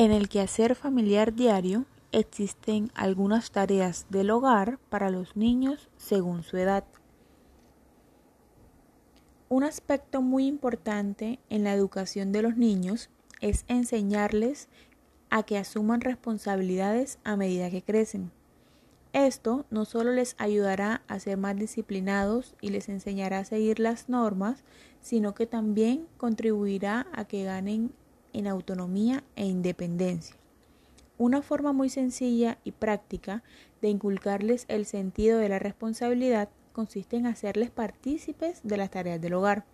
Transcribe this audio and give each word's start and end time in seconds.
En 0.00 0.12
el 0.12 0.30
quehacer 0.30 0.76
familiar 0.76 1.34
diario 1.34 1.84
existen 2.10 2.90
algunas 2.94 3.50
tareas 3.50 4.06
del 4.08 4.30
hogar 4.30 4.78
para 4.88 5.10
los 5.10 5.36
niños 5.36 5.90
según 5.98 6.42
su 6.42 6.56
edad. 6.56 6.84
Un 9.50 9.62
aspecto 9.62 10.22
muy 10.22 10.46
importante 10.46 11.38
en 11.50 11.64
la 11.64 11.74
educación 11.74 12.32
de 12.32 12.40
los 12.40 12.56
niños 12.56 13.10
es 13.42 13.66
enseñarles 13.68 14.70
a 15.28 15.42
que 15.42 15.58
asuman 15.58 16.00
responsabilidades 16.00 17.18
a 17.22 17.36
medida 17.36 17.70
que 17.70 17.82
crecen. 17.82 18.32
Esto 19.12 19.66
no 19.68 19.84
solo 19.84 20.12
les 20.12 20.34
ayudará 20.38 21.02
a 21.08 21.20
ser 21.20 21.36
más 21.36 21.56
disciplinados 21.56 22.54
y 22.62 22.70
les 22.70 22.88
enseñará 22.88 23.40
a 23.40 23.44
seguir 23.44 23.78
las 23.80 24.08
normas, 24.08 24.64
sino 25.02 25.34
que 25.34 25.44
también 25.44 26.06
contribuirá 26.16 27.06
a 27.12 27.26
que 27.26 27.44
ganen 27.44 27.92
en 28.32 28.46
autonomía 28.46 29.24
e 29.36 29.46
independencia. 29.46 30.36
Una 31.18 31.42
forma 31.42 31.72
muy 31.72 31.90
sencilla 31.90 32.58
y 32.64 32.72
práctica 32.72 33.42
de 33.82 33.88
inculcarles 33.88 34.64
el 34.68 34.86
sentido 34.86 35.38
de 35.38 35.48
la 35.48 35.58
responsabilidad 35.58 36.48
consiste 36.72 37.16
en 37.16 37.26
hacerles 37.26 37.70
partícipes 37.70 38.60
de 38.62 38.76
las 38.76 38.90
tareas 38.90 39.20
del 39.20 39.34
hogar. 39.34 39.64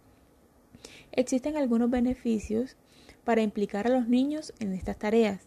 Existen 1.12 1.56
algunos 1.56 1.90
beneficios 1.90 2.76
para 3.24 3.42
implicar 3.42 3.86
a 3.86 3.90
los 3.90 4.08
niños 4.08 4.52
en 4.58 4.72
estas 4.72 4.98
tareas. 4.98 5.46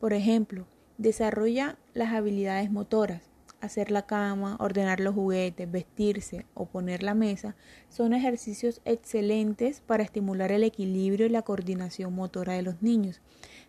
Por 0.00 0.12
ejemplo, 0.12 0.66
desarrolla 0.98 1.78
las 1.94 2.12
habilidades 2.12 2.70
motoras. 2.70 3.29
Hacer 3.60 3.90
la 3.90 4.06
cama, 4.06 4.56
ordenar 4.58 5.00
los 5.00 5.14
juguetes, 5.14 5.70
vestirse 5.70 6.46
o 6.54 6.64
poner 6.64 7.02
la 7.02 7.14
mesa 7.14 7.56
son 7.90 8.14
ejercicios 8.14 8.80
excelentes 8.86 9.82
para 9.82 10.02
estimular 10.02 10.50
el 10.50 10.64
equilibrio 10.64 11.26
y 11.26 11.28
la 11.28 11.42
coordinación 11.42 12.14
motora 12.14 12.54
de 12.54 12.62
los 12.62 12.80
niños. 12.80 13.20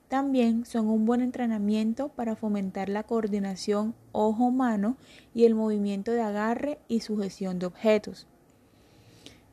También 0.08 0.66
son 0.66 0.88
un 0.88 1.06
buen 1.06 1.22
entrenamiento 1.22 2.10
para 2.10 2.36
fomentar 2.36 2.88
la 2.88 3.04
coordinación 3.04 3.94
ojo-mano 4.14 4.98
y 5.34 5.44
el 5.46 5.56
movimiento 5.56 6.12
de 6.12 6.22
agarre 6.22 6.80
y 6.88 7.02
sujeción 7.02 7.60
de 7.60 7.66
objetos. 7.66 8.28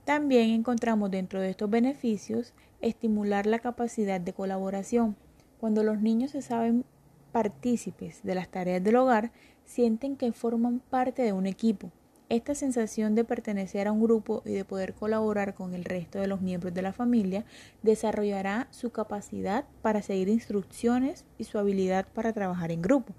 También 0.05 0.51
encontramos 0.51 1.11
dentro 1.11 1.41
de 1.41 1.51
estos 1.51 1.69
beneficios 1.69 2.55
estimular 2.81 3.47
la 3.47 3.59
capacidad 3.59 4.21
de 4.21 4.33
colaboración. 4.33 5.17
Cuando 5.59 5.83
los 5.83 6.01
niños 6.01 6.31
se 6.31 6.43
saben 6.43 6.85
partícipes 7.33 8.23
de 8.23 8.35
las 8.35 8.49
tareas 8.49 8.83
del 8.83 8.97
hogar, 8.97 9.33
sienten 9.69 10.17
que 10.17 10.33
forman 10.33 10.81
parte 10.81 11.23
de 11.23 11.35
un 11.35 11.47
equipo. 11.47 11.93
Esta 12.31 12.55
sensación 12.55 13.15
de 13.15 13.25
pertenecer 13.25 13.87
a 13.87 13.93
un 13.93 14.03
grupo 14.03 14.43
y 14.45 14.53
de 14.53 14.65
poder 14.65 14.95
colaborar 14.95 15.55
con 15.55 15.75
el 15.75 15.85
resto 15.85 16.19
de 16.19 16.27
los 16.27 16.41
miembros 16.41 16.75
de 16.75 16.83
la 16.83 16.93
familia 16.93 17.45
desarrollará 17.83 18.67
su 18.71 18.91
capacidad 18.91 19.67
para 19.83 20.03
seguir 20.03 20.29
instrucciones 20.29 21.25
y 21.39 21.45
su 21.45 21.59
habilidad 21.59 22.07
para 22.13 22.33
trabajar 22.33 22.73
en 22.73 22.83
grupo. 22.83 23.15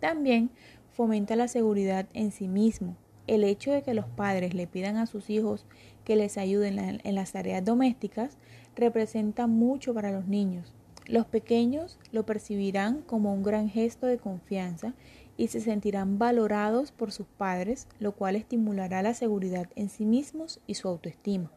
También 0.00 0.50
fomenta 0.90 1.36
la 1.36 1.48
seguridad 1.48 2.06
en 2.12 2.32
sí 2.32 2.48
mismo. 2.48 2.96
El 3.26 3.44
hecho 3.44 3.72
de 3.72 3.82
que 3.82 3.94
los 3.94 4.06
padres 4.06 4.54
le 4.54 4.66
pidan 4.66 4.96
a 4.96 5.06
sus 5.06 5.30
hijos 5.30 5.64
que 6.04 6.16
les 6.16 6.38
ayuden 6.38 7.00
en 7.04 7.14
las 7.14 7.32
tareas 7.32 7.64
domésticas 7.64 8.36
representa 8.74 9.46
mucho 9.46 9.94
para 9.94 10.10
los 10.10 10.26
niños. 10.26 10.74
Los 11.06 11.26
pequeños 11.26 11.98
lo 12.12 12.24
percibirán 12.24 13.02
como 13.02 13.34
un 13.34 13.42
gran 13.42 13.68
gesto 13.68 14.06
de 14.06 14.18
confianza 14.18 14.94
y 15.36 15.48
se 15.48 15.60
sentirán 15.60 16.18
valorados 16.18 16.92
por 16.92 17.12
sus 17.12 17.26
padres, 17.26 17.88
lo 17.98 18.12
cual 18.12 18.36
estimulará 18.36 19.02
la 19.02 19.14
seguridad 19.14 19.68
en 19.76 19.88
sí 19.88 20.04
mismos 20.04 20.60
y 20.66 20.74
su 20.74 20.88
autoestima. 20.88 21.50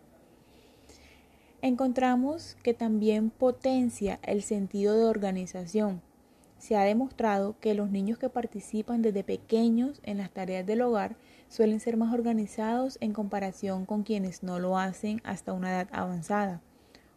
Encontramos 1.61 2.57
que 2.61 2.73
también 2.73 3.31
potencia 3.31 4.19
el 4.23 4.43
sentido 4.43 4.97
de 4.97 5.05
organización. 5.05 6.01
Se 6.57 6.75
ha 6.75 6.83
demostrado 6.83 7.55
que 7.59 7.73
los 7.73 7.89
niños 7.89 8.17
que 8.17 8.29
participan 8.29 9.01
desde 9.01 9.23
pequeños 9.23 9.99
en 10.03 10.17
las 10.19 10.31
tareas 10.31 10.65
del 10.65 10.81
hogar 10.81 11.15
suelen 11.49 11.79
ser 11.79 11.97
más 11.97 12.13
organizados 12.13 12.97
en 13.01 13.13
comparación 13.13 13.85
con 13.85 14.03
quienes 14.03 14.43
no 14.43 14.59
lo 14.59 14.77
hacen 14.77 15.21
hasta 15.23 15.53
una 15.53 15.71
edad 15.71 15.89
avanzada. 15.91 16.61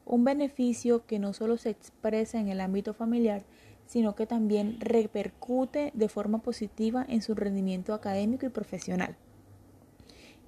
Un 0.06 0.24
beneficio 0.24 1.04
que 1.04 1.18
no 1.18 1.34
solo 1.34 1.58
se 1.58 1.70
expresa 1.70 2.40
en 2.40 2.48
el 2.48 2.60
ámbito 2.60 2.94
familiar, 2.94 3.42
sino 3.88 4.14
que 4.14 4.26
también 4.26 4.76
repercute 4.80 5.90
de 5.94 6.08
forma 6.08 6.38
positiva 6.38 7.04
en 7.08 7.22
su 7.22 7.34
rendimiento 7.34 7.94
académico 7.94 8.44
y 8.44 8.50
profesional. 8.50 9.16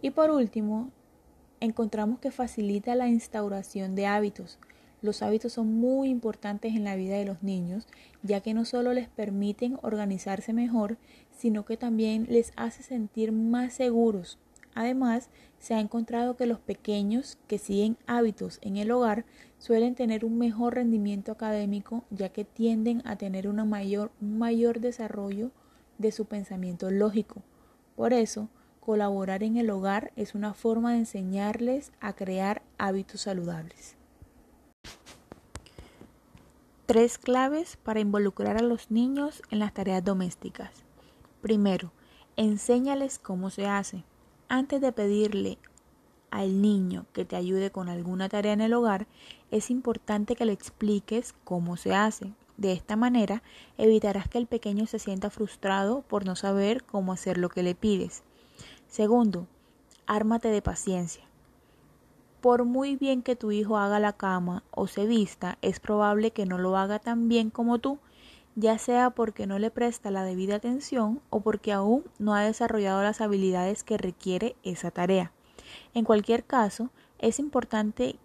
Y 0.02 0.10
por 0.10 0.30
último, 0.30 0.90
encontramos 1.58 2.20
que 2.20 2.30
facilita 2.30 2.94
la 2.94 3.08
instauración 3.08 3.94
de 3.94 4.06
hábitos. 4.06 4.58
Los 5.00 5.22
hábitos 5.22 5.54
son 5.54 5.72
muy 5.72 6.10
importantes 6.10 6.74
en 6.74 6.84
la 6.84 6.96
vida 6.96 7.16
de 7.16 7.24
los 7.24 7.42
niños, 7.42 7.88
ya 8.22 8.42
que 8.42 8.52
no 8.52 8.66
solo 8.66 8.92
les 8.92 9.08
permiten 9.08 9.78
organizarse 9.80 10.52
mejor, 10.52 10.98
sino 11.34 11.64
que 11.64 11.78
también 11.78 12.26
les 12.28 12.52
hace 12.56 12.82
sentir 12.82 13.32
más 13.32 13.72
seguros. 13.72 14.38
Además, 14.80 15.28
se 15.58 15.74
ha 15.74 15.78
encontrado 15.78 16.38
que 16.38 16.46
los 16.46 16.58
pequeños 16.58 17.36
que 17.48 17.58
siguen 17.58 17.98
hábitos 18.06 18.58
en 18.62 18.78
el 18.78 18.90
hogar 18.90 19.26
suelen 19.58 19.94
tener 19.94 20.24
un 20.24 20.38
mejor 20.38 20.76
rendimiento 20.76 21.32
académico 21.32 22.04
ya 22.08 22.30
que 22.30 22.46
tienden 22.46 23.02
a 23.06 23.16
tener 23.16 23.46
mayor, 23.52 24.10
un 24.22 24.38
mayor 24.38 24.80
desarrollo 24.80 25.50
de 25.98 26.12
su 26.12 26.24
pensamiento 26.24 26.90
lógico. 26.90 27.42
Por 27.94 28.14
eso, 28.14 28.48
colaborar 28.80 29.42
en 29.42 29.58
el 29.58 29.68
hogar 29.68 30.12
es 30.16 30.34
una 30.34 30.54
forma 30.54 30.92
de 30.92 31.00
enseñarles 31.00 31.92
a 32.00 32.14
crear 32.14 32.62
hábitos 32.78 33.20
saludables. 33.20 33.96
Tres 36.86 37.18
claves 37.18 37.76
para 37.76 38.00
involucrar 38.00 38.56
a 38.56 38.62
los 38.62 38.90
niños 38.90 39.42
en 39.50 39.58
las 39.58 39.74
tareas 39.74 40.02
domésticas. 40.02 40.70
Primero, 41.42 41.92
enséñales 42.36 43.18
cómo 43.18 43.50
se 43.50 43.66
hace. 43.66 44.04
Antes 44.52 44.80
de 44.80 44.90
pedirle 44.90 45.58
al 46.32 46.60
niño 46.60 47.06
que 47.12 47.24
te 47.24 47.36
ayude 47.36 47.70
con 47.70 47.88
alguna 47.88 48.28
tarea 48.28 48.52
en 48.52 48.60
el 48.60 48.74
hogar, 48.74 49.06
es 49.52 49.70
importante 49.70 50.34
que 50.34 50.44
le 50.44 50.52
expliques 50.52 51.36
cómo 51.44 51.76
se 51.76 51.94
hace. 51.94 52.32
De 52.56 52.72
esta 52.72 52.96
manera 52.96 53.44
evitarás 53.78 54.28
que 54.28 54.38
el 54.38 54.48
pequeño 54.48 54.86
se 54.86 54.98
sienta 54.98 55.30
frustrado 55.30 56.02
por 56.02 56.26
no 56.26 56.34
saber 56.34 56.82
cómo 56.82 57.12
hacer 57.12 57.38
lo 57.38 57.48
que 57.48 57.62
le 57.62 57.76
pides. 57.76 58.24
Segundo, 58.88 59.46
ármate 60.08 60.48
de 60.48 60.62
paciencia. 60.62 61.22
Por 62.40 62.64
muy 62.64 62.96
bien 62.96 63.22
que 63.22 63.36
tu 63.36 63.52
hijo 63.52 63.78
haga 63.78 64.00
la 64.00 64.14
cama 64.14 64.64
o 64.72 64.88
se 64.88 65.06
vista, 65.06 65.58
es 65.62 65.78
probable 65.78 66.32
que 66.32 66.44
no 66.44 66.58
lo 66.58 66.76
haga 66.76 66.98
tan 66.98 67.28
bien 67.28 67.50
como 67.50 67.78
tú, 67.78 68.00
ya 68.56 68.78
sea 68.78 69.10
porque 69.10 69.46
no 69.46 69.58
le 69.58 69.70
presta 69.70 70.10
la 70.10 70.24
debida 70.24 70.56
atención 70.56 71.20
o 71.30 71.40
porque 71.40 71.72
aún 71.72 72.04
no 72.18 72.34
ha 72.34 72.42
desarrollado 72.42 73.02
las 73.02 73.20
habilidades 73.20 73.84
que 73.84 73.98
requiere 73.98 74.56
esa 74.62 74.90
tarea. 74.90 75.32
En 75.94 76.04
cualquier 76.04 76.44
caso, 76.44 76.90
es 77.18 77.38
importante 77.38 78.16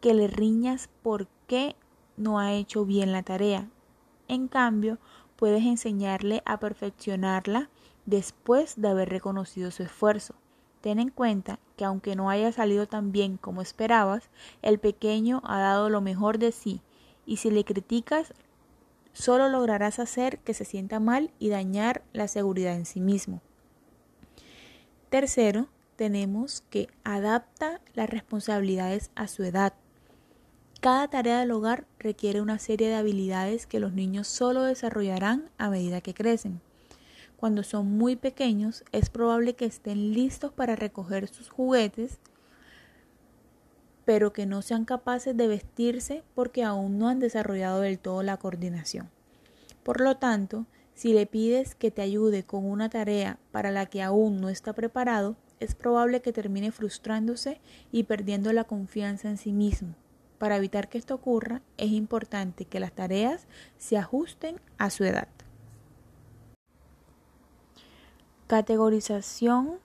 que 0.00 0.14
le 0.14 0.28
riñas 0.28 0.88
por 1.02 1.26
qué 1.46 1.76
no 2.16 2.38
ha 2.38 2.52
hecho 2.52 2.84
bien 2.84 3.12
la 3.12 3.22
tarea. 3.22 3.68
En 4.28 4.48
cambio, 4.48 4.98
puedes 5.36 5.64
enseñarle 5.64 6.42
a 6.44 6.58
perfeccionarla 6.58 7.68
después 8.06 8.80
de 8.80 8.88
haber 8.88 9.08
reconocido 9.08 9.70
su 9.70 9.82
esfuerzo. 9.82 10.34
Ten 10.80 10.98
en 10.98 11.10
cuenta 11.10 11.58
que 11.76 11.84
aunque 11.84 12.16
no 12.16 12.30
haya 12.30 12.52
salido 12.52 12.86
tan 12.86 13.12
bien 13.12 13.36
como 13.36 13.62
esperabas, 13.62 14.30
el 14.62 14.78
pequeño 14.78 15.42
ha 15.44 15.58
dado 15.58 15.90
lo 15.90 16.00
mejor 16.00 16.38
de 16.38 16.52
sí 16.52 16.80
y 17.26 17.36
si 17.36 17.50
le 17.50 17.64
criticas, 17.64 18.32
solo 19.18 19.48
lograrás 19.48 19.98
hacer 19.98 20.38
que 20.38 20.54
se 20.54 20.64
sienta 20.64 21.00
mal 21.00 21.32
y 21.38 21.48
dañar 21.48 22.02
la 22.12 22.28
seguridad 22.28 22.74
en 22.74 22.86
sí 22.86 23.00
mismo. 23.00 23.40
Tercero, 25.10 25.66
tenemos 25.96 26.62
que 26.70 26.88
adapta 27.02 27.80
las 27.94 28.08
responsabilidades 28.08 29.10
a 29.16 29.26
su 29.26 29.42
edad. 29.42 29.74
Cada 30.80 31.08
tarea 31.08 31.40
del 31.40 31.50
hogar 31.50 31.86
requiere 31.98 32.40
una 32.40 32.60
serie 32.60 32.88
de 32.88 32.94
habilidades 32.94 33.66
que 33.66 33.80
los 33.80 33.92
niños 33.92 34.28
solo 34.28 34.62
desarrollarán 34.62 35.50
a 35.58 35.68
medida 35.70 36.00
que 36.00 36.14
crecen. 36.14 36.60
Cuando 37.36 37.64
son 37.64 37.90
muy 37.98 38.14
pequeños 38.14 38.84
es 38.92 39.10
probable 39.10 39.54
que 39.54 39.64
estén 39.64 40.12
listos 40.12 40.52
para 40.52 40.76
recoger 40.76 41.26
sus 41.26 41.48
juguetes, 41.48 42.20
pero 44.08 44.32
que 44.32 44.46
no 44.46 44.62
sean 44.62 44.86
capaces 44.86 45.36
de 45.36 45.48
vestirse 45.48 46.22
porque 46.34 46.64
aún 46.64 46.98
no 46.98 47.08
han 47.08 47.18
desarrollado 47.18 47.82
del 47.82 47.98
todo 47.98 48.22
la 48.22 48.38
coordinación. 48.38 49.10
Por 49.82 50.00
lo 50.00 50.16
tanto, 50.16 50.64
si 50.94 51.12
le 51.12 51.26
pides 51.26 51.74
que 51.74 51.90
te 51.90 52.00
ayude 52.00 52.42
con 52.42 52.64
una 52.64 52.88
tarea 52.88 53.38
para 53.52 53.70
la 53.70 53.84
que 53.84 54.02
aún 54.02 54.40
no 54.40 54.48
está 54.48 54.72
preparado, 54.72 55.36
es 55.60 55.74
probable 55.74 56.22
que 56.22 56.32
termine 56.32 56.72
frustrándose 56.72 57.60
y 57.92 58.04
perdiendo 58.04 58.50
la 58.54 58.64
confianza 58.64 59.28
en 59.28 59.36
sí 59.36 59.52
mismo. 59.52 59.94
Para 60.38 60.56
evitar 60.56 60.88
que 60.88 60.96
esto 60.96 61.14
ocurra, 61.14 61.60
es 61.76 61.90
importante 61.90 62.64
que 62.64 62.80
las 62.80 62.92
tareas 62.92 63.46
se 63.76 63.98
ajusten 63.98 64.58
a 64.78 64.88
su 64.88 65.04
edad. 65.04 65.28
Categorización 68.46 69.80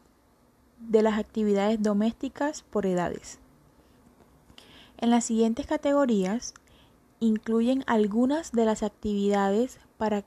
de 0.80 1.02
las 1.02 1.20
actividades 1.20 1.84
domésticas 1.84 2.64
por 2.64 2.86
edades. 2.86 3.43
En 5.04 5.10
las 5.10 5.26
siguientes 5.26 5.68
categorías, 5.68 6.54
incluyen 7.20 7.84
algunas 7.88 8.54
de 8.54 8.64
las 8.64 8.84
actividades 8.84 9.78
para, 9.98 10.24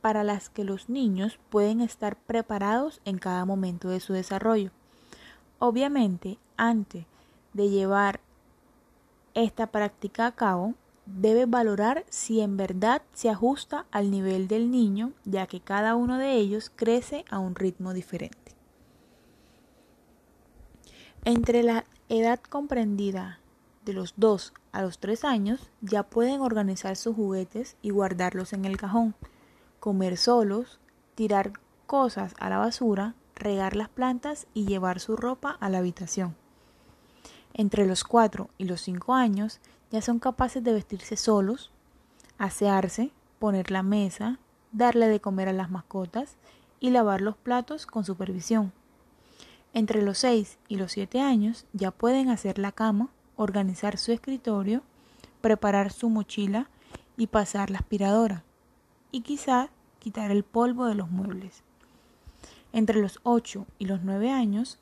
para 0.00 0.22
las 0.22 0.48
que 0.48 0.62
los 0.62 0.88
niños 0.88 1.40
pueden 1.50 1.80
estar 1.80 2.14
preparados 2.14 3.00
en 3.04 3.18
cada 3.18 3.44
momento 3.44 3.88
de 3.88 3.98
su 3.98 4.12
desarrollo. 4.12 4.70
Obviamente, 5.58 6.38
antes 6.56 7.04
de 7.52 7.68
llevar 7.68 8.20
esta 9.34 9.66
práctica 9.66 10.28
a 10.28 10.36
cabo, 10.36 10.74
debe 11.04 11.46
valorar 11.46 12.04
si 12.08 12.42
en 12.42 12.56
verdad 12.56 13.02
se 13.14 13.28
ajusta 13.28 13.86
al 13.90 14.12
nivel 14.12 14.46
del 14.46 14.70
niño, 14.70 15.14
ya 15.24 15.48
que 15.48 15.58
cada 15.58 15.96
uno 15.96 16.16
de 16.18 16.34
ellos 16.34 16.70
crece 16.76 17.24
a 17.28 17.40
un 17.40 17.56
ritmo 17.56 17.92
diferente. 17.92 18.54
Entre 21.24 21.64
la 21.64 21.86
edad 22.08 22.38
comprendida 22.38 23.40
de 23.84 23.92
los 23.92 24.14
2 24.16 24.52
a 24.72 24.82
los 24.82 24.98
3 24.98 25.24
años 25.24 25.70
ya 25.80 26.02
pueden 26.02 26.40
organizar 26.40 26.96
sus 26.96 27.16
juguetes 27.16 27.76
y 27.82 27.90
guardarlos 27.90 28.52
en 28.52 28.64
el 28.64 28.76
cajón, 28.76 29.14
comer 29.80 30.16
solos, 30.16 30.78
tirar 31.14 31.52
cosas 31.86 32.34
a 32.38 32.48
la 32.48 32.58
basura, 32.58 33.14
regar 33.34 33.76
las 33.76 33.88
plantas 33.88 34.46
y 34.54 34.66
llevar 34.66 35.00
su 35.00 35.16
ropa 35.16 35.56
a 35.60 35.68
la 35.68 35.78
habitación. 35.78 36.36
Entre 37.54 37.86
los 37.86 38.04
4 38.04 38.48
y 38.56 38.64
los 38.64 38.80
5 38.82 39.14
años 39.14 39.60
ya 39.90 40.00
son 40.00 40.18
capaces 40.18 40.64
de 40.64 40.72
vestirse 40.72 41.16
solos, 41.16 41.70
asearse, 42.38 43.10
poner 43.38 43.70
la 43.70 43.82
mesa, 43.82 44.38
darle 44.72 45.08
de 45.08 45.20
comer 45.20 45.48
a 45.48 45.52
las 45.52 45.70
mascotas 45.70 46.36
y 46.80 46.90
lavar 46.90 47.20
los 47.20 47.36
platos 47.36 47.86
con 47.86 48.04
supervisión. 48.04 48.72
Entre 49.74 50.02
los 50.02 50.18
6 50.18 50.58
y 50.68 50.76
los 50.76 50.92
7 50.92 51.20
años 51.20 51.66
ya 51.72 51.90
pueden 51.90 52.30
hacer 52.30 52.58
la 52.58 52.72
cama, 52.72 53.10
organizar 53.36 53.98
su 53.98 54.12
escritorio, 54.12 54.82
preparar 55.40 55.92
su 55.92 56.08
mochila 56.08 56.68
y 57.16 57.26
pasar 57.26 57.70
la 57.70 57.78
aspiradora. 57.78 58.44
Y 59.10 59.22
quizá 59.22 59.68
quitar 59.98 60.30
el 60.30 60.42
polvo 60.42 60.86
de 60.86 60.94
los 60.94 61.10
muebles. 61.10 61.62
Entre 62.72 63.00
los 63.00 63.20
8 63.22 63.66
y 63.78 63.86
los 63.86 64.02
9 64.02 64.30
años 64.30 64.78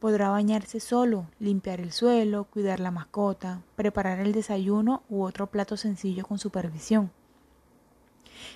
Podrá 0.00 0.30
bañarse 0.30 0.80
solo, 0.80 1.26
limpiar 1.38 1.78
el 1.78 1.92
suelo, 1.92 2.44
cuidar 2.44 2.80
la 2.80 2.90
mascota, 2.90 3.60
preparar 3.76 4.18
el 4.18 4.32
desayuno 4.32 5.02
u 5.10 5.22
otro 5.24 5.48
plato 5.48 5.76
sencillo 5.76 6.24
con 6.24 6.38
supervisión. 6.38 7.10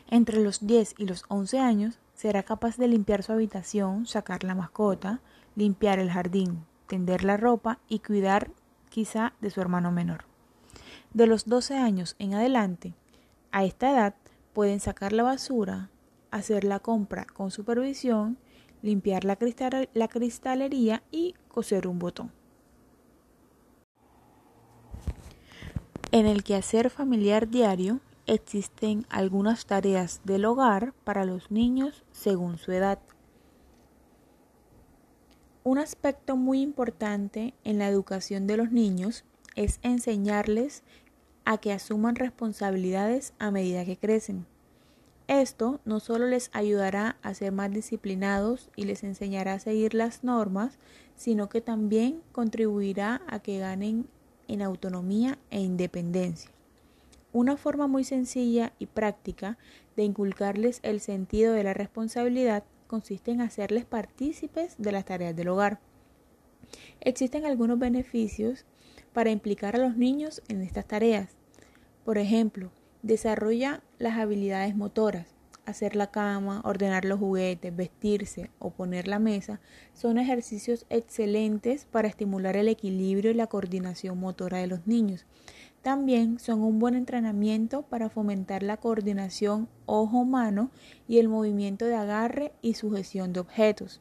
Entre 0.08 0.42
los 0.42 0.66
10 0.66 0.94
y 0.96 1.04
los 1.04 1.26
11 1.28 1.58
años 1.58 1.98
será 2.14 2.44
capaz 2.44 2.78
de 2.78 2.88
limpiar 2.88 3.22
su 3.22 3.32
habitación, 3.32 4.06
sacar 4.06 4.42
la 4.42 4.54
mascota, 4.54 5.20
limpiar 5.54 5.98
el 5.98 6.10
jardín, 6.10 6.64
tender 6.86 7.24
la 7.24 7.36
ropa 7.36 7.78
y 7.90 7.98
cuidar 7.98 8.50
quizá 8.94 9.32
de 9.40 9.50
su 9.50 9.60
hermano 9.60 9.90
menor. 9.90 10.24
De 11.12 11.26
los 11.26 11.46
12 11.46 11.76
años 11.76 12.14
en 12.20 12.34
adelante, 12.34 12.94
a 13.50 13.64
esta 13.64 13.90
edad 13.90 14.14
pueden 14.52 14.78
sacar 14.78 15.12
la 15.12 15.24
basura, 15.24 15.90
hacer 16.30 16.62
la 16.62 16.78
compra 16.78 17.24
con 17.24 17.50
supervisión 17.50 18.38
limpiar 18.82 19.24
la, 19.24 19.36
cristalería 20.08 21.02
y 21.10 21.34
coser 21.48 21.88
un 21.88 21.98
botón. 21.98 22.30
En 26.12 26.26
el 26.26 26.44
quehacer 26.44 26.88
familiar 26.88 27.48
diario 27.48 27.98
existen 28.26 29.06
algunas 29.08 29.66
tareas 29.66 30.20
del 30.22 30.44
hogar 30.44 30.92
para 31.02 31.24
los 31.24 31.50
niños 31.50 32.04
según 32.12 32.58
su 32.58 32.70
edad. 32.70 33.00
Un 35.66 35.78
aspecto 35.78 36.36
muy 36.36 36.60
importante 36.60 37.54
en 37.64 37.78
la 37.78 37.88
educación 37.88 38.46
de 38.46 38.58
los 38.58 38.70
niños 38.70 39.24
es 39.56 39.78
enseñarles 39.80 40.82
a 41.46 41.56
que 41.56 41.72
asuman 41.72 42.16
responsabilidades 42.16 43.32
a 43.38 43.50
medida 43.50 43.86
que 43.86 43.96
crecen. 43.96 44.44
Esto 45.26 45.80
no 45.86 46.00
solo 46.00 46.26
les 46.26 46.50
ayudará 46.52 47.16
a 47.22 47.32
ser 47.32 47.52
más 47.52 47.70
disciplinados 47.70 48.68
y 48.76 48.84
les 48.84 49.04
enseñará 49.04 49.54
a 49.54 49.58
seguir 49.58 49.94
las 49.94 50.22
normas, 50.22 50.78
sino 51.16 51.48
que 51.48 51.62
también 51.62 52.20
contribuirá 52.32 53.22
a 53.26 53.38
que 53.38 53.58
ganen 53.58 54.06
en 54.48 54.60
autonomía 54.60 55.38
e 55.50 55.62
independencia. 55.62 56.50
Una 57.32 57.56
forma 57.56 57.86
muy 57.86 58.04
sencilla 58.04 58.74
y 58.78 58.84
práctica 58.84 59.56
de 59.96 60.04
inculcarles 60.04 60.80
el 60.82 61.00
sentido 61.00 61.54
de 61.54 61.64
la 61.64 61.72
responsabilidad 61.72 62.64
consiste 62.94 63.32
en 63.32 63.40
hacerles 63.40 63.84
partícipes 63.84 64.76
de 64.78 64.92
las 64.92 65.04
tareas 65.04 65.34
del 65.34 65.48
hogar. 65.48 65.80
Existen 67.00 67.44
algunos 67.44 67.78
beneficios 67.78 68.64
para 69.12 69.30
implicar 69.30 69.74
a 69.74 69.80
los 69.80 69.96
niños 69.96 70.42
en 70.46 70.62
estas 70.62 70.86
tareas. 70.86 71.30
Por 72.04 72.18
ejemplo, 72.18 72.70
Desarrolla 73.04 73.82
las 73.98 74.16
habilidades 74.16 74.74
motoras. 74.74 75.26
Hacer 75.66 75.94
la 75.94 76.10
cama, 76.10 76.62
ordenar 76.64 77.04
los 77.04 77.18
juguetes, 77.18 77.76
vestirse 77.76 78.50
o 78.58 78.70
poner 78.70 79.08
la 79.08 79.18
mesa 79.18 79.60
son 79.92 80.16
ejercicios 80.16 80.86
excelentes 80.88 81.84
para 81.84 82.08
estimular 82.08 82.56
el 82.56 82.66
equilibrio 82.66 83.30
y 83.30 83.34
la 83.34 83.46
coordinación 83.46 84.18
motora 84.18 84.56
de 84.56 84.68
los 84.68 84.86
niños. 84.86 85.26
También 85.84 86.38
son 86.38 86.62
un 86.62 86.78
buen 86.78 86.94
entrenamiento 86.94 87.82
para 87.82 88.08
fomentar 88.08 88.62
la 88.62 88.78
coordinación 88.78 89.68
ojo-mano 89.84 90.70
y 91.06 91.18
el 91.18 91.28
movimiento 91.28 91.84
de 91.84 91.94
agarre 91.94 92.52
y 92.62 92.72
sujeción 92.72 93.34
de 93.34 93.40
objetos. 93.40 94.00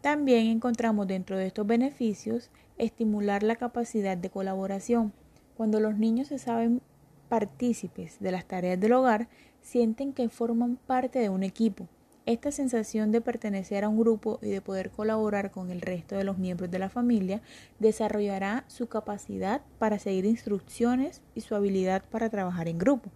También 0.00 0.46
encontramos 0.46 1.08
dentro 1.08 1.36
de 1.36 1.48
estos 1.48 1.66
beneficios 1.66 2.52
estimular 2.78 3.42
la 3.42 3.56
capacidad 3.56 4.16
de 4.16 4.30
colaboración. 4.30 5.12
Cuando 5.56 5.80
los 5.80 5.98
niños 5.98 6.28
se 6.28 6.38
saben 6.38 6.80
partícipes 7.28 8.20
de 8.20 8.30
las 8.30 8.44
tareas 8.44 8.78
del 8.78 8.92
hogar 8.92 9.28
sienten 9.60 10.12
que 10.12 10.28
forman 10.28 10.76
parte 10.76 11.18
de 11.18 11.30
un 11.30 11.42
equipo. 11.42 11.88
Esta 12.26 12.50
sensación 12.52 13.12
de 13.12 13.20
pertenecer 13.20 13.84
a 13.84 13.90
un 13.90 13.98
grupo 13.98 14.38
y 14.40 14.48
de 14.48 14.62
poder 14.62 14.90
colaborar 14.90 15.50
con 15.50 15.70
el 15.70 15.82
resto 15.82 16.16
de 16.16 16.24
los 16.24 16.38
miembros 16.38 16.70
de 16.70 16.78
la 16.78 16.88
familia 16.88 17.42
desarrollará 17.80 18.64
su 18.66 18.86
capacidad 18.86 19.60
para 19.78 19.98
seguir 19.98 20.24
instrucciones 20.24 21.20
y 21.34 21.42
su 21.42 21.54
habilidad 21.54 22.02
para 22.10 22.30
trabajar 22.30 22.66
en 22.68 22.78
grupo. 22.78 23.10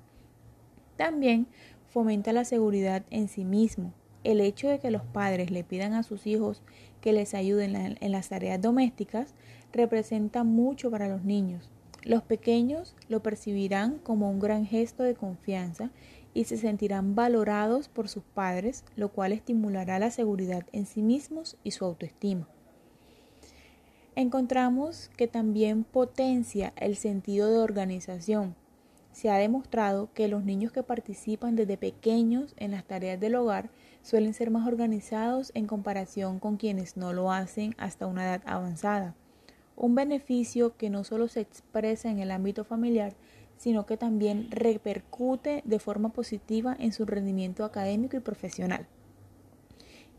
También 0.97 1.47
fomenta 1.87 2.35
la 2.35 2.45
seguridad 2.45 3.03
en 3.09 3.29
sí 3.29 3.45
mismo. 3.45 3.95
El 4.25 4.43
hecho 4.43 4.69
de 4.69 4.79
que 4.79 4.91
los 4.91 5.05
padres 5.05 5.51
le 5.51 5.65
pidan 5.65 5.95
a 5.95 6.03
sus 6.03 6.27
hijos 6.27 6.63
que 7.01 7.15
les 7.15 7.33
ayuden 7.33 7.97
en 7.99 8.13
las 8.13 8.29
tareas 8.29 8.61
domésticas 8.61 9.35
representa 9.73 10.45
mucho 10.45 10.91
para 10.91 11.09
los 11.09 11.25
niños, 11.25 11.71
los 12.05 12.23
pequeños 12.23 12.95
lo 13.09 13.23
percibirán 13.23 13.99
como 13.99 14.31
un 14.31 14.39
gran 14.39 14.65
gesto 14.65 15.03
de 15.03 15.15
confianza 15.15 15.91
y 16.39 16.45
se 16.45 16.57
sentirán 16.57 17.17
valorados 17.17 17.89
por 17.89 18.09
sus 18.09 18.23
padres, 18.23 18.85
lo 18.95 19.09
cual 19.09 19.33
estimulará 19.33 19.99
la 19.99 20.13
seguridad 20.13 20.65
en 20.71 20.87
sí 20.87 21.03
mismos 21.03 21.57
y 21.65 21.73
su 21.73 21.85
autoestima. 21.85 22.47
Encontramos 24.15 25.11
que 25.17 25.27
también 25.27 25.83
potencia 25.83 26.73
el 26.77 26.95
sentido 26.95 27.51
de 27.51 27.59
organización. 27.59 28.55
Se 29.11 29.31
ha 29.31 29.37
demostrado 29.39 30.11
que 30.15 30.29
los 30.29 30.45
niños 30.45 30.71
que 30.71 30.85
participan 30.85 31.57
desde 31.57 31.77
pequeños 31.77 32.55
en 32.57 32.71
las 32.71 32.85
tareas 32.85 33.19
del 33.19 33.35
hogar 33.35 33.69
suelen 34.03 34.33
ser 34.33 34.53
más 34.53 34.65
organizados 34.69 35.51
en 35.55 35.67
comparación 35.67 36.39
con 36.39 36.57
quienes 36.57 36.97
no 36.97 37.13
lo 37.13 37.33
hacen 37.33 37.75
hasta 37.79 38.07
una 38.07 38.23
edad 38.23 38.43
avanzada 38.47 39.17
un 39.79 39.95
beneficio 39.95 40.77
que 40.77 40.91
no 40.91 41.05
solo 41.05 41.29
se 41.29 41.41
expresa 41.41 42.11
en 42.11 42.19
el 42.19 42.33
ámbito 42.33 42.65
familiar, 42.65 43.15
sino 43.59 43.85
que 43.85 43.99
también 43.99 44.51
repercute 44.51 45.63
de 45.67 45.79
forma 45.79 46.11
positiva 46.11 46.75
en 46.79 46.93
su 46.93 47.05
rendimiento 47.05 47.65
académico 47.65 48.17
y 48.17 48.21
profesional. 48.21 48.87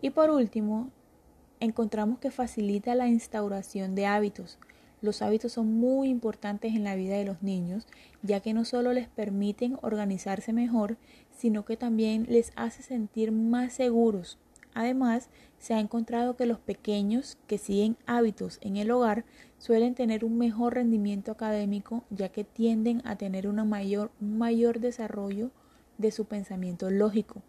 Y 0.01 0.11
por 0.11 0.29
último, 0.29 0.91
encontramos 1.59 2.19
que 2.19 2.31
facilita 2.31 2.95
la 2.95 3.07
instauración 3.07 3.95
de 3.95 4.05
hábitos. 4.05 4.59
Los 5.01 5.21
hábitos 5.21 5.53
son 5.53 5.73
muy 5.73 6.09
importantes 6.09 6.75
en 6.75 6.83
la 6.83 6.95
vida 6.95 7.15
de 7.15 7.23
los 7.23 7.41
niños, 7.41 7.87
ya 8.21 8.41
que 8.41 8.53
no 8.53 8.65
solo 8.65 8.91
les 8.91 9.07
permiten 9.07 9.77
organizarse 9.81 10.51
mejor, 10.51 10.97
sino 11.37 11.63
que 11.63 11.77
también 11.77 12.25
les 12.29 12.51
hace 12.57 12.83
sentir 12.83 13.31
más 13.31 13.73
seguros. 13.73 14.37
Además, 14.73 15.29
se 15.57 15.73
ha 15.73 15.79
encontrado 15.79 16.35
que 16.35 16.45
los 16.45 16.59
pequeños 16.59 17.37
que 17.47 17.57
siguen 17.57 17.97
hábitos 18.05 18.59
en 18.61 18.77
el 18.77 18.91
hogar 18.91 19.25
suelen 19.57 19.95
tener 19.95 20.23
un 20.23 20.37
mejor 20.37 20.75
rendimiento 20.75 21.31
académico 21.31 22.03
ya 22.09 22.29
que 22.29 22.43
tienden 22.43 23.01
a 23.05 23.15
tener 23.15 23.47
mayor, 23.51 24.11
un 24.21 24.37
mayor 24.37 24.79
desarrollo 24.79 25.51
de 25.97 26.11
su 26.11 26.25
pensamiento 26.25 26.89
lógico. 26.89 27.41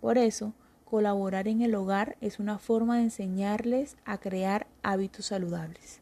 Por 0.00 0.18
eso, 0.18 0.52
colaborar 0.84 1.48
en 1.48 1.62
el 1.62 1.74
hogar 1.74 2.16
es 2.20 2.38
una 2.38 2.58
forma 2.58 2.98
de 2.98 3.04
enseñarles 3.04 3.96
a 4.04 4.18
crear 4.18 4.66
hábitos 4.82 5.26
saludables. 5.26 6.00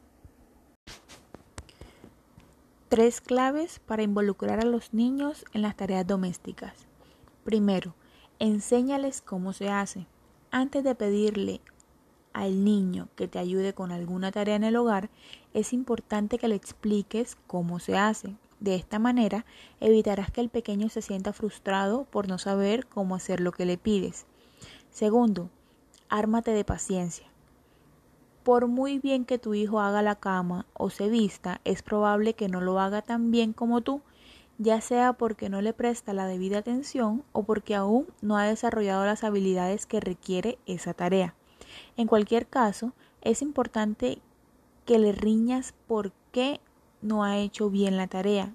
Tres 2.88 3.20
claves 3.20 3.78
para 3.78 4.02
involucrar 4.02 4.60
a 4.60 4.66
los 4.66 4.92
niños 4.92 5.46
en 5.54 5.62
las 5.62 5.76
tareas 5.76 6.06
domésticas. 6.06 6.74
Primero, 7.44 7.94
enséñales 8.38 9.22
cómo 9.22 9.52
se 9.52 9.70
hace. 9.70 10.06
Antes 10.54 10.84
de 10.84 10.94
pedirle 10.94 11.62
al 12.34 12.62
niño 12.62 13.08
que 13.16 13.26
te 13.26 13.38
ayude 13.38 13.72
con 13.72 13.90
alguna 13.90 14.30
tarea 14.32 14.54
en 14.54 14.64
el 14.64 14.76
hogar, 14.76 15.08
es 15.54 15.72
importante 15.72 16.36
que 16.36 16.46
le 16.46 16.56
expliques 16.56 17.38
cómo 17.46 17.78
se 17.78 17.96
hace. 17.96 18.36
De 18.60 18.74
esta 18.74 18.98
manera 18.98 19.46
evitarás 19.80 20.30
que 20.30 20.42
el 20.42 20.50
pequeño 20.50 20.90
se 20.90 21.00
sienta 21.00 21.32
frustrado 21.32 22.04
por 22.04 22.28
no 22.28 22.36
saber 22.36 22.86
cómo 22.86 23.14
hacer 23.14 23.40
lo 23.40 23.50
que 23.52 23.64
le 23.64 23.78
pides. 23.78 24.26
Segundo, 24.90 25.48
ármate 26.10 26.50
de 26.50 26.66
paciencia. 26.66 27.26
Por 28.42 28.66
muy 28.66 28.98
bien 28.98 29.24
que 29.24 29.38
tu 29.38 29.54
hijo 29.54 29.80
haga 29.80 30.02
la 30.02 30.16
cama 30.16 30.66
o 30.74 30.90
se 30.90 31.08
vista, 31.08 31.62
es 31.64 31.82
probable 31.82 32.34
que 32.34 32.50
no 32.50 32.60
lo 32.60 32.78
haga 32.78 33.00
tan 33.00 33.30
bien 33.30 33.54
como 33.54 33.80
tú, 33.80 34.02
ya 34.62 34.80
sea 34.80 35.12
porque 35.12 35.48
no 35.48 35.60
le 35.60 35.72
presta 35.72 36.12
la 36.12 36.26
debida 36.26 36.58
atención 36.58 37.24
o 37.32 37.42
porque 37.42 37.74
aún 37.74 38.06
no 38.20 38.36
ha 38.36 38.44
desarrollado 38.44 39.04
las 39.04 39.24
habilidades 39.24 39.86
que 39.86 39.98
requiere 39.98 40.58
esa 40.66 40.94
tarea. 40.94 41.34
En 41.96 42.06
cualquier 42.06 42.46
caso, 42.46 42.92
es 43.22 43.42
importante 43.42 44.20
que 44.86 45.00
le 45.00 45.10
riñas 45.10 45.74
por 45.88 46.12
qué 46.30 46.60
no 47.00 47.24
ha 47.24 47.38
hecho 47.38 47.70
bien 47.70 47.96
la 47.96 48.06
tarea. 48.06 48.54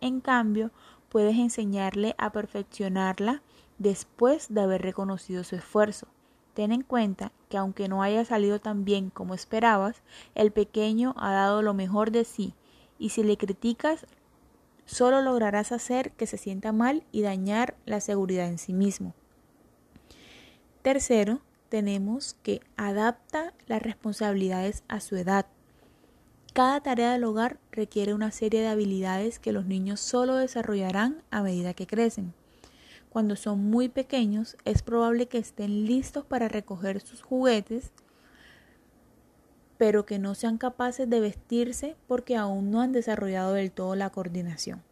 En 0.00 0.20
cambio, 0.20 0.70
puedes 1.08 1.36
enseñarle 1.36 2.14
a 2.16 2.30
perfeccionarla 2.30 3.42
después 3.78 4.54
de 4.54 4.60
haber 4.60 4.82
reconocido 4.82 5.42
su 5.42 5.56
esfuerzo. 5.56 6.06
Ten 6.54 6.70
en 6.70 6.82
cuenta 6.82 7.32
que 7.48 7.56
aunque 7.56 7.88
no 7.88 8.02
haya 8.02 8.24
salido 8.24 8.60
tan 8.60 8.84
bien 8.84 9.10
como 9.10 9.34
esperabas, 9.34 10.02
el 10.36 10.52
pequeño 10.52 11.14
ha 11.16 11.32
dado 11.32 11.60
lo 11.60 11.74
mejor 11.74 12.12
de 12.12 12.24
sí 12.24 12.54
y 13.00 13.08
si 13.08 13.24
le 13.24 13.36
criticas, 13.36 14.06
solo 14.90 15.22
lograrás 15.22 15.70
hacer 15.70 16.10
que 16.12 16.26
se 16.26 16.36
sienta 16.36 16.72
mal 16.72 17.04
y 17.12 17.22
dañar 17.22 17.76
la 17.86 18.00
seguridad 18.00 18.48
en 18.48 18.58
sí 18.58 18.72
mismo. 18.72 19.14
Tercero, 20.82 21.40
tenemos 21.68 22.36
que 22.42 22.60
adapta 22.76 23.54
las 23.68 23.82
responsabilidades 23.82 24.82
a 24.88 24.98
su 24.98 25.14
edad. 25.14 25.46
Cada 26.52 26.80
tarea 26.80 27.12
del 27.12 27.22
hogar 27.22 27.60
requiere 27.70 28.14
una 28.14 28.32
serie 28.32 28.62
de 28.62 28.66
habilidades 28.66 29.38
que 29.38 29.52
los 29.52 29.66
niños 29.66 30.00
solo 30.00 30.34
desarrollarán 30.34 31.22
a 31.30 31.42
medida 31.42 31.74
que 31.74 31.86
crecen. 31.86 32.34
Cuando 33.10 33.36
son 33.36 33.62
muy 33.70 33.88
pequeños 33.88 34.56
es 34.64 34.82
probable 34.82 35.26
que 35.26 35.38
estén 35.38 35.86
listos 35.86 36.24
para 36.24 36.48
recoger 36.48 37.00
sus 37.00 37.22
juguetes, 37.22 37.92
pero 39.80 40.04
que 40.04 40.18
no 40.18 40.34
sean 40.34 40.58
capaces 40.58 41.08
de 41.08 41.20
vestirse 41.20 41.96
porque 42.06 42.36
aún 42.36 42.70
no 42.70 42.82
han 42.82 42.92
desarrollado 42.92 43.54
del 43.54 43.72
todo 43.72 43.94
la 43.94 44.10
coordinación. 44.10 44.82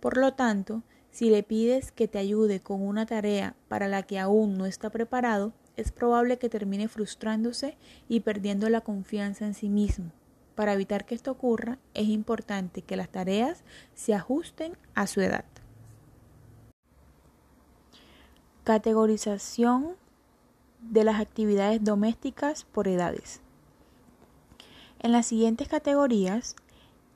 Por 0.00 0.16
lo 0.16 0.32
tanto, 0.32 0.82
si 1.10 1.28
le 1.28 1.42
pides 1.42 1.92
que 1.92 2.08
te 2.08 2.16
ayude 2.16 2.60
con 2.60 2.80
una 2.80 3.04
tarea 3.04 3.54
para 3.68 3.86
la 3.86 4.02
que 4.02 4.18
aún 4.18 4.56
no 4.56 4.64
está 4.64 4.88
preparado, 4.88 5.52
es 5.76 5.92
probable 5.92 6.38
que 6.38 6.48
termine 6.48 6.88
frustrándose 6.88 7.76
y 8.08 8.20
perdiendo 8.20 8.70
la 8.70 8.80
confianza 8.80 9.44
en 9.44 9.52
sí 9.52 9.68
mismo. 9.68 10.10
Para 10.54 10.72
evitar 10.72 11.04
que 11.04 11.14
esto 11.14 11.30
ocurra, 11.30 11.76
es 11.92 12.08
importante 12.08 12.80
que 12.80 12.96
las 12.96 13.10
tareas 13.10 13.62
se 13.92 14.14
ajusten 14.14 14.78
a 14.94 15.06
su 15.06 15.20
edad. 15.20 15.44
Categorización 18.64 19.96
de 20.80 21.04
las 21.04 21.20
actividades 21.20 21.84
domésticas 21.84 22.64
por 22.64 22.88
edades. 22.88 23.43
En 25.04 25.12
las 25.12 25.26
siguientes 25.26 25.68
categorías 25.68 26.56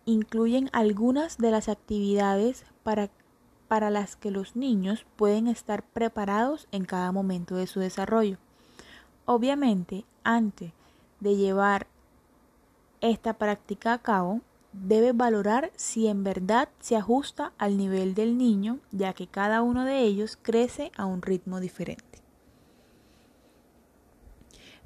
incluyen 0.04 0.68
algunas 0.74 1.38
de 1.38 1.50
las 1.50 1.70
actividades 1.70 2.66
para, 2.82 3.08
para 3.66 3.88
las 3.88 4.14
que 4.14 4.30
los 4.30 4.56
niños 4.56 5.06
pueden 5.16 5.48
estar 5.48 5.82
preparados 5.82 6.68
en 6.70 6.84
cada 6.84 7.12
momento 7.12 7.56
de 7.56 7.66
su 7.66 7.80
desarrollo. 7.80 8.36
Obviamente, 9.24 10.04
antes 10.22 10.72
de 11.20 11.36
llevar 11.36 11.86
esta 13.00 13.38
práctica 13.38 13.94
a 13.94 14.02
cabo, 14.02 14.42
debe 14.74 15.12
valorar 15.12 15.72
si 15.74 16.08
en 16.08 16.24
verdad 16.24 16.68
se 16.80 16.94
ajusta 16.94 17.54
al 17.56 17.78
nivel 17.78 18.14
del 18.14 18.36
niño, 18.36 18.80
ya 18.92 19.14
que 19.14 19.28
cada 19.28 19.62
uno 19.62 19.86
de 19.86 20.02
ellos 20.02 20.38
crece 20.42 20.92
a 20.94 21.06
un 21.06 21.22
ritmo 21.22 21.58
diferente. 21.58 22.20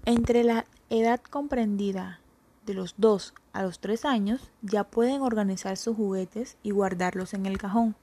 Entre 0.05 0.45
la 0.45 0.67
edad 0.89 1.21
comprendida 1.21 2.21
de 2.67 2.75
los 2.75 2.95
2 2.99 3.35
a 3.53 3.63
los 3.63 3.81
3 3.81 4.05
años, 4.05 4.51
ya 4.63 4.85
pueden 4.85 5.23
organizar 5.23 5.77
sus 5.77 5.97
juguetes 5.97 6.57
y 6.63 6.71
guardarlos 6.71 7.35
en 7.35 7.47
el 7.47 7.59
cajón, 7.59 7.97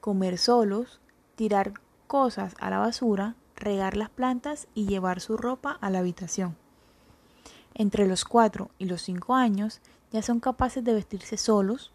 comer 0.00 0.38
solos, 0.38 1.00
tirar 1.36 1.74
cosas 2.06 2.54
a 2.60 2.70
la 2.70 2.78
basura, 2.78 3.36
regar 3.56 3.96
las 3.96 4.10
plantas 4.10 4.68
y 4.74 4.86
llevar 4.86 5.20
su 5.20 5.36
ropa 5.36 5.78
a 5.80 5.90
la 5.90 6.00
habitación. 6.00 6.56
Entre 7.74 8.06
los 8.06 8.24
4 8.24 8.70
y 8.78 8.86
los 8.86 9.02
5 9.02 9.34
años 9.34 9.80
ya 10.10 10.22
son 10.22 10.40
capaces 10.40 10.84
de 10.84 10.94
vestirse 10.94 11.36
solos, 11.36 11.92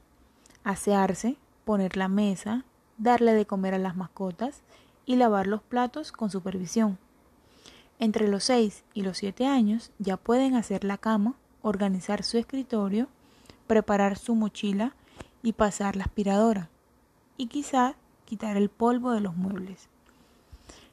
asearse, 0.63 1.37
poner 1.65 1.97
la 1.97 2.07
mesa, 2.07 2.65
darle 2.97 3.33
de 3.33 3.45
comer 3.45 3.75
a 3.75 3.77
las 3.79 3.95
mascotas 3.95 4.63
y 5.05 5.17
lavar 5.17 5.45
los 5.47 5.61
platos 5.61 6.11
con 6.11 6.31
supervisión. 6.31 6.97
Entre 7.99 8.27
los 8.27 8.43
6 8.45 8.83
y 8.93 9.01
los 9.03 9.17
7 9.17 9.45
años 9.45 9.91
ya 9.99 10.17
pueden 10.17 10.55
hacer 10.55 10.83
la 10.83 10.97
cama, 10.97 11.35
organizar 11.61 12.23
su 12.23 12.37
escritorio, 12.37 13.07
preparar 13.67 14.17
su 14.17 14.35
mochila 14.35 14.95
y 15.43 15.53
pasar 15.53 15.95
la 15.95 16.03
aspiradora, 16.05 16.69
y 17.37 17.47
quizá 17.47 17.95
quitar 18.25 18.57
el 18.57 18.69
polvo 18.69 19.11
de 19.11 19.21
los 19.21 19.35
muebles. 19.35 19.89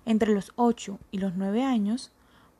Entre 0.04 0.32
los 0.34 0.52
8 0.56 0.98
y 1.10 1.18
los 1.18 1.34
9 1.34 1.62
años 1.62 2.12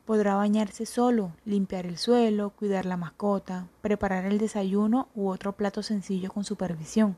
Podrá 0.05 0.35
bañarse 0.35 0.85
solo, 0.85 1.31
limpiar 1.45 1.87
el 1.87 1.97
suelo, 1.97 2.51
cuidar 2.51 2.85
la 2.85 2.95
mascota, 2.95 3.67
preparar 3.81 4.25
el 4.25 4.37
desayuno 4.37 5.07
u 5.15 5.29
otro 5.29 5.53
plato 5.53 5.81
sencillo 5.81 6.31
con 6.31 6.43
supervisión. 6.43 7.17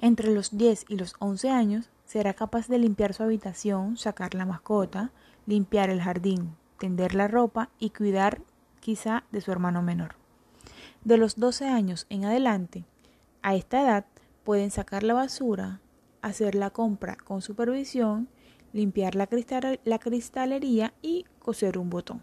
Entre 0.00 0.32
los 0.32 0.56
10 0.56 0.86
y 0.88 0.96
los 0.96 1.16
11 1.18 1.50
años 1.50 1.90
será 2.06 2.34
capaz 2.34 2.68
de 2.68 2.78
limpiar 2.78 3.14
su 3.14 3.24
habitación, 3.24 3.96
sacar 3.96 4.34
la 4.34 4.46
mascota, 4.46 5.10
limpiar 5.46 5.90
el 5.90 6.00
jardín, 6.00 6.54
tender 6.78 7.16
la 7.16 7.26
ropa 7.26 7.68
y 7.80 7.90
cuidar 7.90 8.40
quizá 8.84 9.24
de 9.32 9.40
su 9.40 9.50
hermano 9.50 9.80
menor. 9.80 10.16
De 11.04 11.16
los 11.16 11.36
12 11.36 11.68
años 11.68 12.04
en 12.10 12.26
adelante, 12.26 12.84
a 13.40 13.54
esta 13.54 13.80
edad 13.80 14.04
pueden 14.44 14.70
sacar 14.70 15.02
la 15.02 15.14
basura, 15.14 15.80
hacer 16.20 16.54
la 16.54 16.68
compra 16.68 17.16
con 17.16 17.40
supervisión 17.40 18.28
limpiar 18.74 19.14
la, 19.14 19.26
cristalería 19.98 20.92
y 21.00 21.24
coser 21.38 21.78
un 21.78 21.88
botón. 21.88 22.22